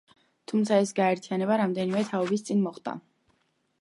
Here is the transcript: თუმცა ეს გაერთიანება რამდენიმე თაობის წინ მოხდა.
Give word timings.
თუმცა 0.51 0.79
ეს 0.85 0.93
გაერთიანება 0.99 1.59
რამდენიმე 1.63 2.03
თაობის 2.11 2.47
წინ 2.49 2.67
მოხდა. 2.67 2.97